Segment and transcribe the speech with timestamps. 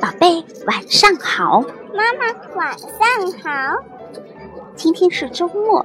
[0.00, 1.60] 宝贝，晚上好。
[1.94, 3.84] 妈妈，晚上好。
[4.74, 5.84] 今天是周末，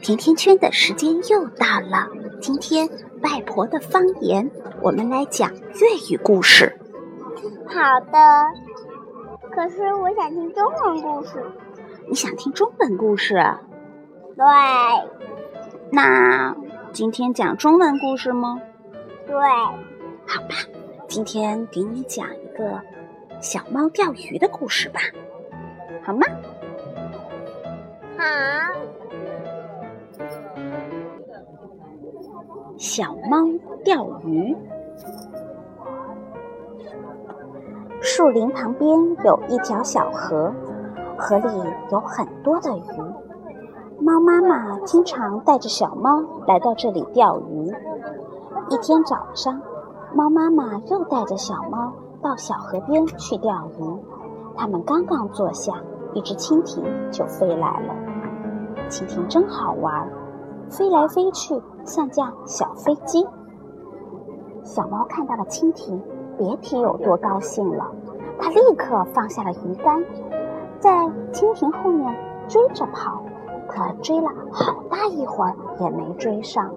[0.00, 2.08] 甜甜圈的时间又到了。
[2.40, 2.88] 今天
[3.22, 4.50] 外婆的方言，
[4.82, 6.78] 我们来讲粤语故事。
[7.66, 8.18] 好的。
[9.50, 11.30] 可是我想听中文故事。
[12.08, 13.34] 你想听中文故事？
[14.36, 14.44] 对。
[15.90, 16.56] 那
[16.92, 18.58] 今天讲中文故事吗？
[19.26, 19.36] 对。
[20.26, 20.56] 好吧，
[21.06, 22.80] 今天给你讲一个
[23.40, 25.00] 小猫钓鱼的故事吧，
[26.02, 26.26] 好吗？
[28.16, 28.24] 好。
[32.76, 33.36] 小猫
[33.84, 34.56] 钓鱼。
[38.00, 38.90] 树林旁边
[39.24, 40.52] 有一条小河，
[41.18, 41.48] 河里
[41.90, 42.82] 有很多的鱼。
[43.98, 47.72] 猫妈妈经常带着小猫来到这里钓鱼。
[48.68, 49.60] 一天早上，
[50.14, 51.92] 猫妈妈又带着小猫
[52.24, 53.84] 到小河边去钓鱼。
[54.56, 55.74] 他们刚刚坐下，
[56.14, 57.94] 一只蜻蜓就飞来了。
[58.88, 60.08] 蜻蜓真好玩，
[60.70, 63.26] 飞来飞去像架小飞机。
[64.62, 66.00] 小猫看到了蜻蜓，
[66.38, 67.84] 别提有多高兴了。
[68.38, 70.02] 它立刻放下了鱼竿，
[70.78, 70.90] 在
[71.30, 72.16] 蜻蜓后面
[72.48, 73.22] 追着跑，
[73.68, 76.70] 可追了好大一会儿也没追上。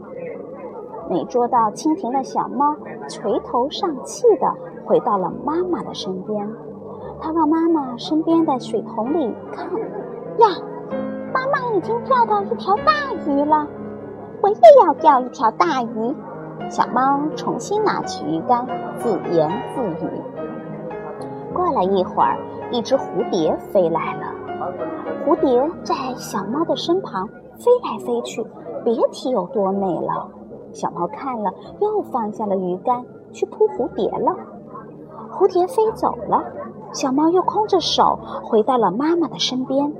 [1.09, 2.75] 没捉到蜻蜓的小猫
[3.08, 4.53] 垂头丧气地
[4.86, 6.49] 回到了妈妈的身边。
[7.19, 10.47] 它往妈妈身边的水桶里看，呀，
[11.33, 13.67] 妈妈已经钓到一条大鱼了，
[14.41, 14.55] 我也
[14.86, 16.16] 要钓一条大鱼。
[16.69, 20.09] 小猫重新拿起鱼竿，自言自语。
[21.53, 22.38] 过了一会儿，
[22.71, 24.33] 一只蝴蝶飞来了。
[25.25, 28.45] 蝴蝶在小猫的身旁飞来飞去，
[28.83, 30.30] 别提有多美了。
[30.73, 31.51] 小猫看了，
[31.81, 34.35] 又放下了鱼竿，去扑蝴蝶了。
[35.31, 36.43] 蝴蝶飞走了，
[36.93, 39.93] 小猫又空着手回到了妈妈的身边。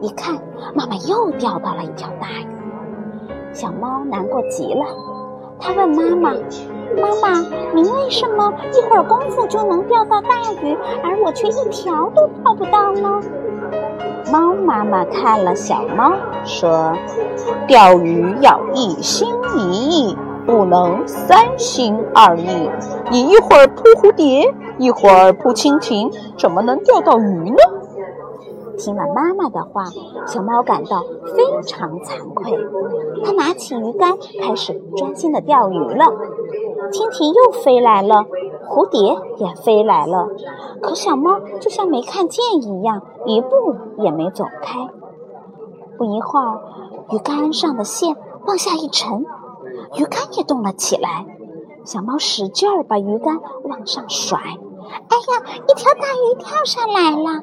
[0.00, 0.36] 一看，
[0.74, 3.52] 妈妈又钓到了一条大鱼。
[3.52, 4.84] 小猫难过极了，
[5.58, 6.32] 它问妈妈。
[6.96, 7.38] 妈妈，
[7.72, 10.28] 您为什么一会儿功夫就能钓到大
[10.60, 13.20] 鱼，而我却一条都钓不到呢？
[14.30, 16.12] 猫妈妈看了小猫，
[16.44, 16.92] 说
[17.66, 22.70] ：“钓鱼要一心一意，不能三心二意。
[23.10, 27.56] 你一会儿扑蝴蝶，一会儿扑蜻蜓，怎么能钓到鱼呢？”
[28.78, 29.84] 听了妈妈的话，
[30.26, 31.02] 小猫感到
[31.36, 32.56] 非常惭愧。
[33.24, 36.06] 它拿起鱼竿，开始专心的钓鱼了。
[36.90, 38.24] 蜻蜓又飞来了，
[38.68, 40.28] 蝴蝶也飞来了，
[40.80, 44.88] 可小猫就像没看见一样，一步也没走开。
[45.98, 46.60] 不一会儿，
[47.10, 48.16] 鱼竿上的线
[48.46, 49.24] 往下一沉，
[49.98, 51.26] 鱼竿也动了起来。
[51.84, 57.40] 小猫使劲儿把鱼竿往上甩，哎呀，一条大鱼跳上来了！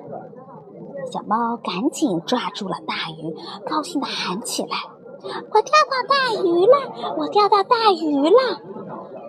[1.11, 3.35] 小猫赶紧抓住了大鱼，
[3.69, 4.69] 高兴地喊起来
[5.23, 7.15] ：“我钓到大鱼了！
[7.17, 8.61] 我钓到大鱼了！”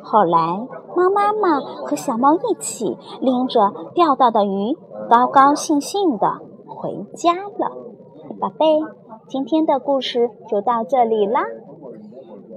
[0.04, 0.66] 后来，
[0.96, 4.76] 猫妈妈和小猫一起拎着钓到的鱼，
[5.08, 7.76] 高高兴兴的回家了。
[8.38, 8.66] 宝贝，
[9.26, 11.46] 今天的故事就到这里啦，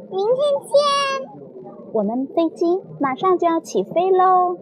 [0.10, 1.32] 明天见！
[1.94, 4.58] 我们飞机马上就要起飞喽。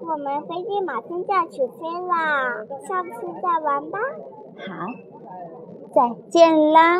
[0.00, 3.98] 我们飞机马上就要起飞啦，下次再玩吧。
[4.56, 4.86] 好，
[5.94, 6.98] 再见啦。